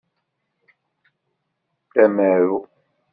[1.93, 2.57] D amaru.